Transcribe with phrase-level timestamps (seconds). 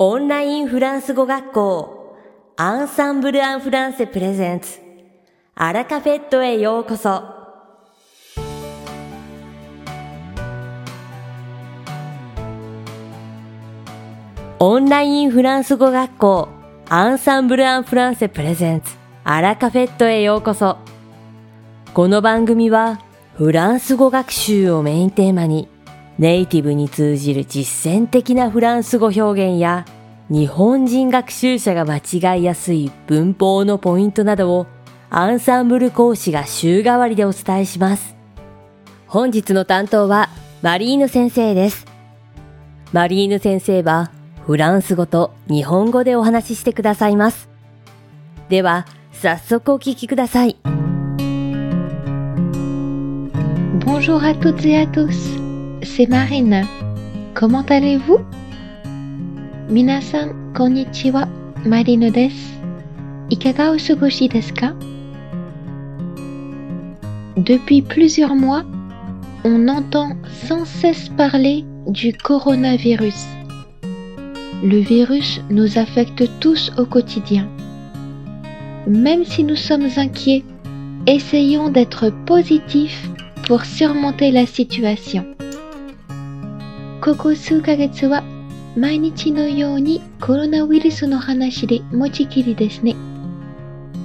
[0.00, 2.16] オンラインフランス語学校
[2.56, 4.78] アンサンブル・アン・フランセプレゼンツ
[5.56, 7.24] アラカフェットへようこそ。
[14.60, 16.48] オンラインフランス語学校
[16.88, 18.94] アンサンブル・アン・フランセプレゼンツ
[19.24, 20.76] アラカフェットへようこそ。
[21.92, 23.00] この番組は
[23.34, 25.68] フランス語学習をメインテーマに
[26.18, 29.84] ネイティブに通じる実践的なフランス語表現や
[30.28, 34.66] 日本人学習者が間違いやすい文法のポイントなどを
[35.10, 38.16] アンサンブル講師が週替わりでお伝えします。
[39.06, 40.28] 本日の担当は
[40.60, 41.86] マリーヌ先生です。
[42.92, 44.10] マリーヌ先生は
[44.44, 47.48] フランス語と日本語でお話ししてくださいます。
[48.48, 50.56] では、早速お聞きください。
[53.84, 55.37] Bonjour à toutes et à tous,
[55.88, 56.66] c'est Marine.
[57.34, 58.18] Comment allez-vous?
[59.70, 61.26] Minasan, konnichiwa,
[61.64, 62.54] Marine desu.
[63.30, 63.72] Ikaga
[67.36, 68.64] Depuis plusieurs mois,
[69.44, 73.26] on entend sans cesse parler du coronavirus.
[74.62, 77.48] Le virus nous affecte tous au quotidien.
[78.86, 80.44] Même si nous sommes inquiets,
[81.06, 83.08] essayons d'être positifs
[83.46, 85.37] pour surmonter la situation.
[87.00, 88.24] ここ数ヶ月は
[88.76, 92.96] 毎日のようにコロナウイルスの話で持ちきりですね。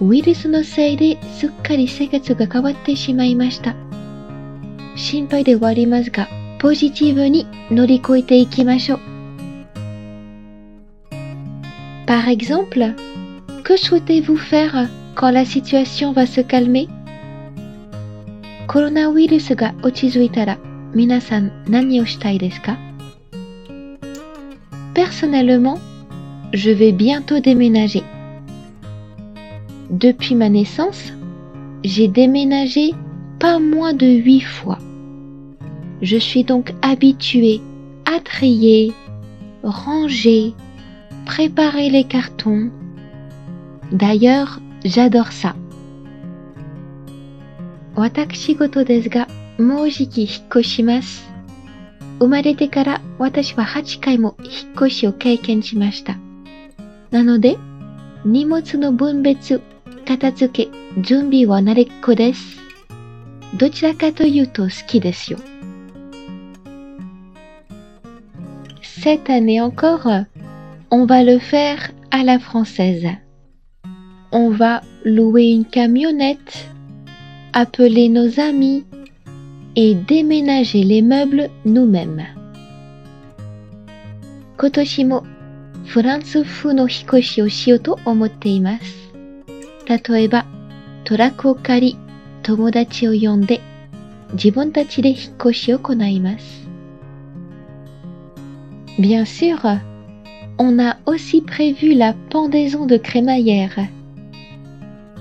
[0.00, 3.74] ウイルスのせいですっかり生活が変わってしまいました。
[4.96, 6.28] 心配ではありますが、
[6.60, 9.00] ポジティブに乗り越えていきましょう。
[12.06, 12.94] Par exemple,
[13.64, 16.88] que souhaitez-vous faire quand la situation va se calmer?
[18.66, 20.58] コロナウイルスが落ち着いたら
[20.93, 22.77] 皆さん何をしたいですか
[24.93, 25.79] Personnellement,
[26.53, 28.03] je vais bientôt déménager.
[29.89, 31.13] Depuis ma naissance,
[31.83, 32.93] j'ai déménagé
[33.39, 34.77] pas moins de huit fois.
[36.01, 37.61] Je suis donc habituée
[38.05, 38.93] à trier,
[39.63, 40.53] ranger,
[41.25, 42.69] préparer les cartons.
[43.91, 45.55] D'ailleurs, j'adore ça.
[47.95, 49.27] 私事ですが、
[49.58, 51.28] もうじき引っ越します。
[52.20, 56.16] 生まれてから私は8回も引っ越しを経験しました。
[57.10, 57.58] なので、
[58.24, 59.60] 荷物の分別、
[60.06, 62.58] 片付け、準備は慣れっこです。
[63.56, 65.38] どちらかというと好きですよ。
[68.82, 70.26] Cette année encore,
[70.90, 73.18] on va le faire à la française.
[74.30, 76.68] On va louer une camionnette
[77.52, 78.84] appeler nos amis
[79.80, 82.26] et déménager les meubles nous-mêmes.
[84.56, 85.22] Kotoshimo
[85.84, 89.14] Fransu fu no hikoshi o shio to omotte imasu.
[89.86, 90.42] Tatoeba,
[91.04, 91.94] toraku kari,
[92.42, 93.60] tomodachi o yonde,
[94.36, 96.66] jibon tachi de hikoshi o konaimasu.
[98.98, 99.60] Bien sûr,
[100.58, 103.78] on a aussi prévu la pendaison de crémaillère.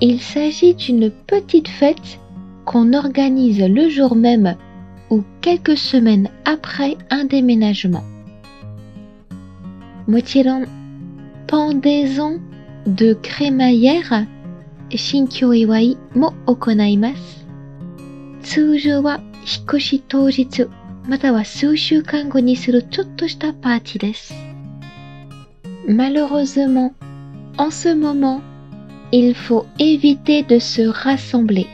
[0.00, 2.18] Il s'agit d'une petite fête
[2.66, 4.56] qu'on organise le jour même
[5.08, 8.04] ou quelques semaines après un déménagement.
[10.08, 10.66] 모찌론
[11.48, 12.40] pendaison
[12.86, 14.26] de crémaillère
[14.90, 17.42] shinkyo iwai mo okonaimasu.
[18.42, 20.64] Tsujou wa hikoshi toujitsu
[21.08, 21.42] mata wa
[22.42, 24.34] ni suru chotto shita party desu.
[25.88, 26.92] Malheureusement,
[27.58, 28.40] en ce moment,
[29.12, 31.66] il faut éviter de se rassembler.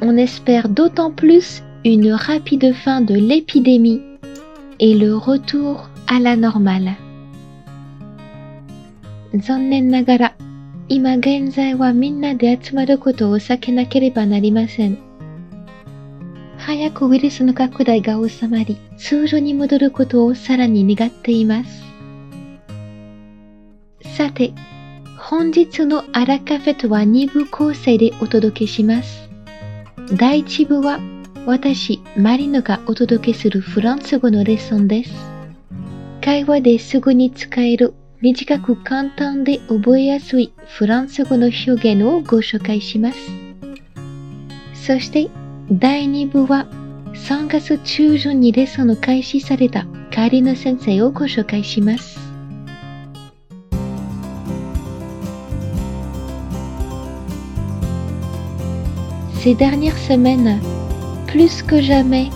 [0.00, 4.00] On espère d'autant plus une rapide fin de l'épidémie
[4.78, 6.96] et le retour à la normale.
[9.34, 10.34] 残念ながら、
[10.88, 14.98] 今現在はみんなで集まることを避けなければなりません。
[16.56, 21.82] 早くウイルスの拡大が収まり、通常に戻ることをさらに願っています。
[24.16, 24.52] さて、
[25.18, 29.27] 本日のアラカフェとは2部構成でお届けします。
[30.12, 31.00] 第1部は
[31.44, 35.12] 私、マリノがお届けするフランス語のレッスンです。
[36.22, 43.18] 会話ですぐに使える短く簡単で覚えやすいフランス語の表現をご紹介します。
[44.72, 45.28] そして
[45.70, 46.66] 第2部は
[47.12, 52.27] 3月中旬にレッスンを開始されたカリノ先生をご紹介します。
[59.39, 60.59] Ces dernières semaines,
[61.27, 62.29] plus que jamais,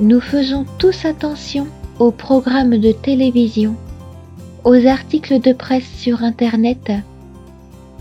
[0.00, 1.66] nous faisons tous attention
[1.98, 3.74] aux programmes de télévision
[4.64, 6.90] aux articles de presse sur Internet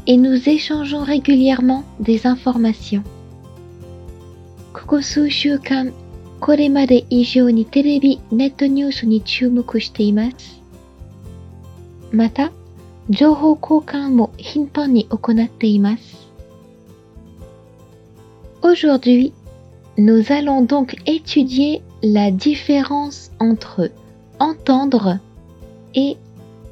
[0.08, 3.04] et nous échangeons régulièrement des informations.
[4.74, 5.94] ここ数週間、
[6.40, 10.62] これまで以上にテレビ、ネットニュースに注目しています。
[12.12, 12.52] また、
[13.10, 16.19] 情報交換も頻繁に行っています。
[18.63, 19.33] Aujourd'hui,
[19.97, 23.91] nous allons donc étudier la différence entre
[24.39, 25.19] entendre
[25.95, 26.19] et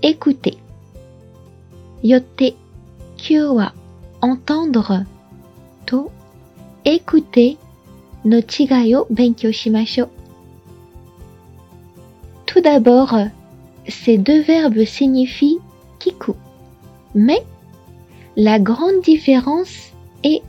[0.02, 0.58] écouter.
[2.04, 2.54] Yotte,
[3.16, 3.72] kyowa,
[4.20, 5.04] entendre
[5.86, 6.10] to
[6.84, 7.56] écouter
[8.24, 9.50] no chigai o benkyo.
[12.44, 13.14] Tout d'abord,
[13.88, 15.58] ces deux verbes signifient
[15.98, 16.34] kiku.
[17.14, 17.42] Mais
[18.36, 19.92] la grande différence
[20.22, 20.42] est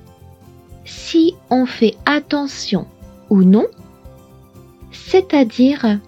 [0.90, 2.88] si on fait attention
[3.30, 3.68] ou non,
[4.92, 6.00] c'est-à-dire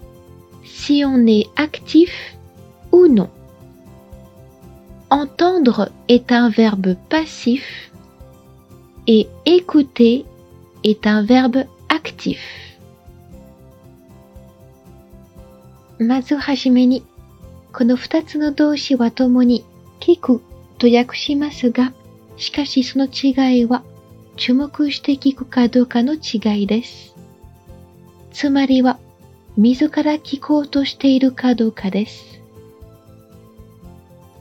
[0.63, 2.35] si on est actif
[2.91, 3.29] ou non.
[5.09, 7.91] Entendre est un verbe passif
[9.07, 10.25] et écouter
[10.83, 12.41] est un verbe actif.
[15.99, 17.01] Mazu hajime
[17.79, 17.95] no
[19.99, 20.41] kiku
[24.41, 27.13] 注目して聞くかどうかの違いです。
[28.33, 28.97] つまりは、
[29.55, 32.41] 自ら聞こうとしているかどうかです。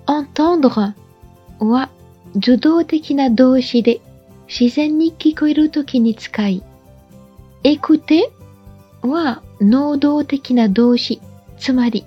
[0.06, 0.94] entendre
[1.58, 1.91] は
[2.35, 4.00] 受動的な動詞で
[4.49, 6.62] 自然に聞こえるときに使い、
[7.62, 8.23] écouter
[9.02, 11.20] は能動的な動詞、
[11.58, 12.06] つまり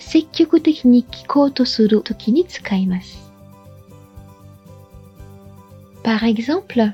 [0.00, 3.30] 積極的に聞こうとするときに使います。
[6.02, 6.92] Par exemple,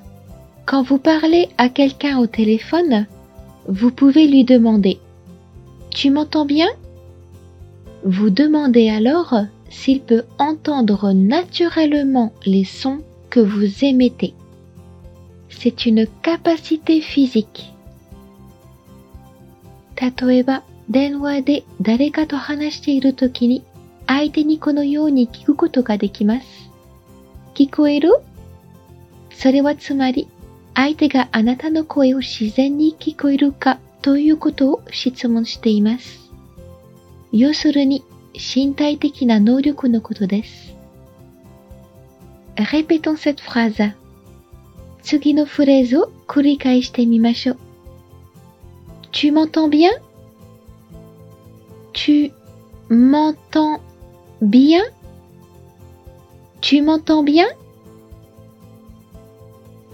[0.66, 3.08] quand vous parlez à quelqu'un au téléphone,
[3.68, 5.00] vous pouvez lui demander
[5.90, 6.70] Tu m'entends bien
[8.04, 9.36] Vous demandez alors
[9.70, 14.34] s'il peut entendre naturellement les sons que vous émettez.
[15.50, 17.72] C'est une capacité physique.
[20.02, 23.64] 例えば、電話で誰かと話しているときに、
[24.08, 26.72] 相手にこのように聞くことができます。
[27.54, 28.10] 聞こえる
[29.30, 30.28] それはつまり、
[30.77, 36.31] 相手があなたの声を自然に聞こえるかということを質問しています。
[37.33, 40.77] 要するに、身体的な能力のことです。
[42.57, 43.95] Répétons cette phrase.
[45.03, 47.59] 次のフレーズを繰り返してみましょう。
[49.13, 49.93] Tu m'entends bien?
[51.95, 52.33] Tu
[52.91, 53.81] m'entends
[54.43, 54.83] bien?
[56.61, 57.47] Tu m'entends bien?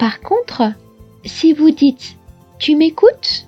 [0.02, 0.64] Par contre,
[1.25, 2.16] si vous dites
[2.58, 3.46] Tu m'écoutes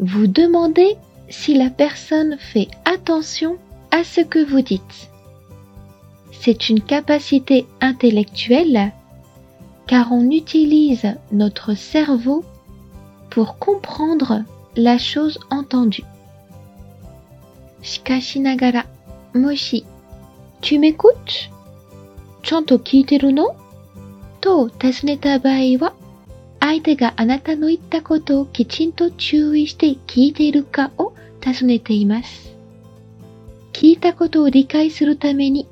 [0.00, 0.96] vous demandez
[1.28, 3.56] si la personne fait attention
[3.92, 5.08] à ce que vous dites.
[6.32, 8.90] C'est une capacité intellectuelle
[9.86, 12.42] car on utilise notre cerveau
[13.30, 14.42] pour comprendre
[14.74, 16.02] la chose entendue.
[17.82, 18.82] Shikashinagara,
[19.34, 19.84] moshi,
[20.60, 21.50] tu m'écoutes?
[22.42, 23.59] Chanto kiteru no?
[24.40, 25.54] んと聞いてるのと尋ねた場合
[25.84, 25.94] は、
[26.60, 32.54] 相手があなたの言ったことをきちんと注意して聞いているかを尋ねています。
[33.72, 35.68] 聞いたことを理解するために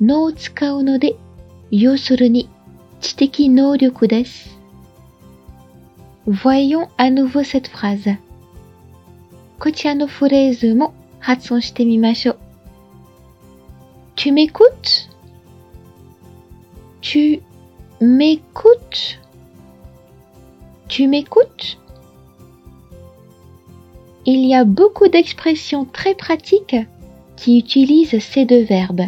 [0.00, 1.16] 脳を使うので、
[1.70, 2.48] 要するに
[3.00, 4.58] 知的能力です。
[6.26, 8.18] Voyons à nouveau cette phrase.
[9.58, 12.38] こちらのフレーズも発音してみましょう。
[14.16, 15.08] Tu m'écoutes?
[17.02, 17.42] Tu
[18.01, 19.19] m'écoutes?
[20.87, 21.77] Tu m'écoutes?
[24.25, 26.75] Il y a beaucoup d'expressions très pratiques
[27.35, 29.05] qui utilisent ces deux verbes.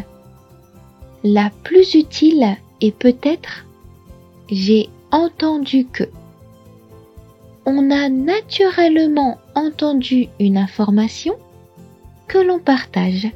[1.24, 3.66] La plus utile est peut-être
[4.50, 6.06] j'ai entendu que.
[7.66, 11.38] On a naturellement entendu une information
[12.28, 13.32] que l'on partage.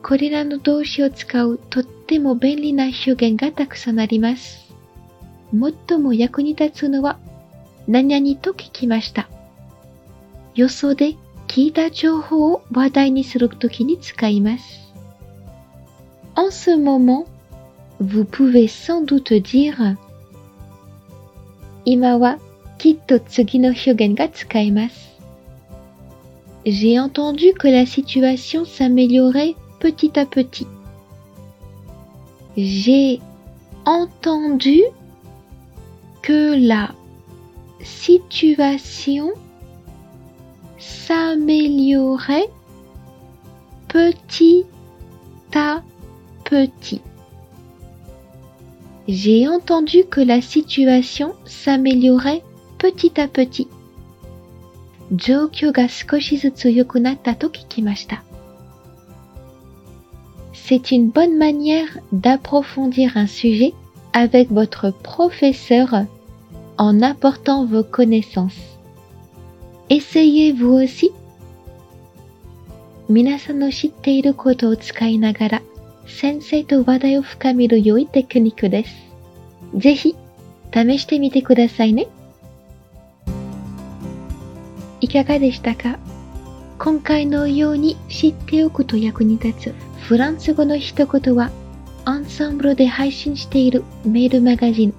[0.00, 4.71] これらの動詞を使うとっ ても便利な表現がたくさんあります。
[5.51, 7.17] 最も役に立つのは
[7.87, 9.27] 何々と聞きました。
[10.53, 11.15] よそで
[11.47, 14.93] 聞いた情報を話題にするときに使います。
[16.35, 17.25] En ce moment,
[17.99, 19.97] vous pouvez sans doute dire
[21.83, 22.37] 今は
[22.77, 25.17] きっと次の表現が使えます。
[26.63, 30.67] J'ai entendu que la situation s'améliorait petit à petit.
[32.56, 33.20] J'ai
[33.84, 34.82] entendu
[36.22, 36.94] que la
[37.82, 39.32] situation
[40.78, 42.50] s'améliorait
[43.88, 44.64] petit
[45.54, 45.82] à
[46.44, 47.00] petit.
[49.06, 52.42] J'ai entendu que la situation s'améliorait
[52.78, 53.68] petit à petit.
[55.10, 58.22] 状況が少しずつ良くなったと聞きました。
[60.62, 63.74] C'est une bonne manière d'approfondir un sujet
[64.12, 66.04] avec votre professeur
[66.76, 68.78] en apportant vos connaissances.
[69.90, 71.12] Essayez vous aussi.
[73.08, 75.62] 皆さんの知っていることを使いながら
[76.06, 78.94] 先生と話題を深める良いテクニックです。
[79.74, 80.14] ぜひ
[80.74, 82.08] 試してみてくださいね。
[85.00, 85.98] いかがでしたか
[86.83, 91.49] 今回のように知っておくと役に立つフランス語の一言は
[92.03, 94.93] アンサンブルで配信しているメールマガジン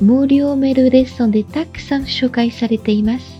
[0.00, 3.36] 無料メールレッスンでたくさん紹介されています。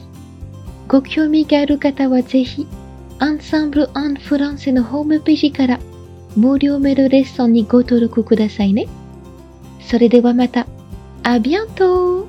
[0.86, 2.68] ご興味がある方はぜひ
[3.18, 5.80] アンサンブル・アン・フランセのホームページから
[6.36, 8.86] 無料メールレッスンにご登録くださいね。
[9.80, 10.68] それではまた、
[11.24, 12.28] あビアント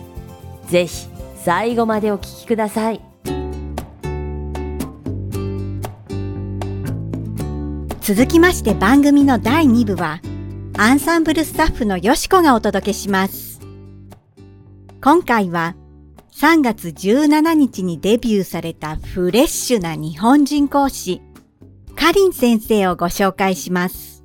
[0.71, 3.01] ぜひ最後までお聞きください。
[7.99, 10.21] 続きまして番組の第2部は
[10.77, 13.59] アンサンブルスタッフのよしこがお届けします。
[15.03, 15.75] 今回は
[16.33, 21.21] 3月17日にデビューされたフレッシュな日本人講師、
[21.97, 24.23] カリン先生をご紹介します。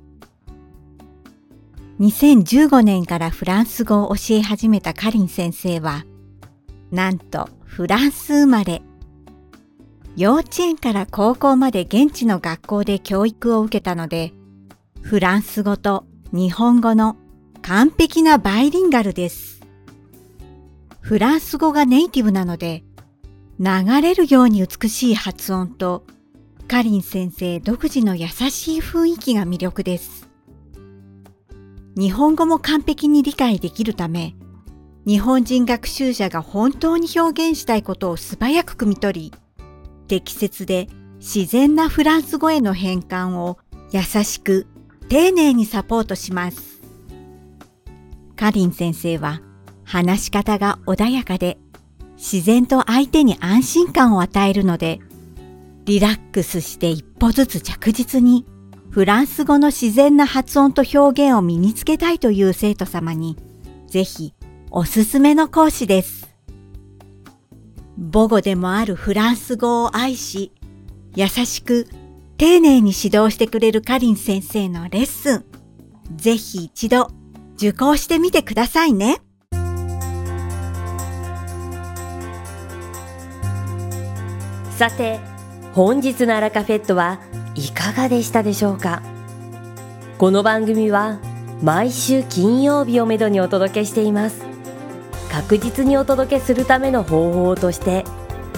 [1.99, 6.05] 2015年からフランス語を教え始めたカリン先生は、
[6.91, 8.81] なんとフランス生まれ。
[10.15, 14.33] 幼稚園から高校まで現地の学校で教育を受けたので、
[15.01, 17.17] フランス語と日本語の
[17.61, 19.61] 完璧なバイリンガルです。
[21.01, 22.83] フランス語がネイティブなので、
[23.59, 26.03] 流れるように美しい発音と、
[26.67, 30.27] カリン先生独自の優しい雰囲気が魅力です。
[31.95, 34.35] 日本語も完璧に理解できるため、
[35.07, 39.33] 日本人学習者が本当に表現したいことを素早く汲み取り、
[40.09, 43.57] 適切で自然なフランス語への変換を
[43.93, 44.67] 優しく
[45.07, 46.81] 丁寧にサポートします。
[48.35, 49.41] カリン先生は
[49.85, 51.57] 話し方が穏やかで
[52.17, 54.99] 自然と相手に安心感を与えるので
[55.85, 58.45] リラックスして一歩ずつ着実に
[58.91, 63.37] フランス語の自然な発音と表現を身につけたいという生徒様に
[63.87, 64.33] ぜひ
[64.69, 66.27] おすすめの講師です。
[68.11, 70.51] 母語でもあるフランス語を愛し、
[71.15, 71.87] 優しく
[72.37, 75.45] 丁寧に指導してくれるカリン先生のレッスン、
[76.15, 77.09] ぜひ一度
[77.55, 79.21] 受講してみてくださいね。
[84.77, 85.19] さて、
[85.73, 87.19] 本日のアラカフェットは
[87.55, 89.01] いかがでしたでしょうか？
[90.17, 91.19] この番組は
[91.63, 94.56] 毎週金曜日をめどにお届けしています。
[95.37, 98.03] 確実にお届けするための方法として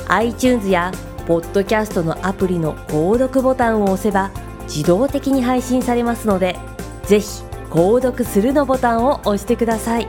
[0.08, 0.94] iTunes や
[1.28, 4.32] ポッドキャストのアプリの購読ボタンを押せば
[4.64, 6.58] 自動的に配信されますので
[7.04, 10.08] ぜひ購読するのボタンを押してください。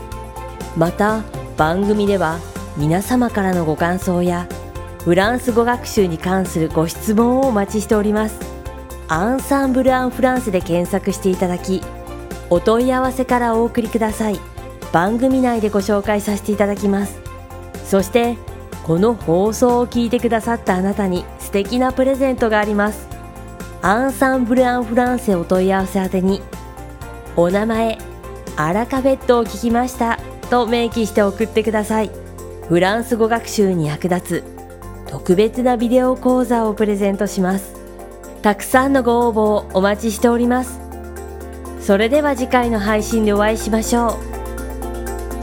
[0.76, 1.22] また
[1.56, 2.38] 番組では
[2.76, 4.46] 皆様からのご感想や
[5.00, 8.38] フランス語学習に関するご質問をお待ちしております。
[9.08, 11.82] アンサンブル・アン・フランスで検索していただき
[12.48, 14.38] お問い合わせからお送りください。
[14.92, 17.20] 番組内でご紹介させていただきます。
[17.84, 18.36] そして
[18.84, 23.08] この放送を聞いてくださったあなたに素敵なプレゼントがあります。
[23.82, 26.42] アンサンブル・アン・フランセお問い合わせ宛てに
[27.36, 27.98] お名前
[28.56, 30.18] アラカフェットを聞きました
[30.50, 32.10] と明記して送ってください。
[32.68, 34.44] フランス語学習に役立つ
[35.08, 37.74] 特別なビデオ講座をプレゼントします。
[38.42, 40.80] たくさんのご応募をお待ちしております。
[41.80, 44.29] それでは次回の配信でお会いしましょう。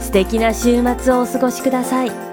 [0.08, 2.27] 素敵な週末をお過ごしください。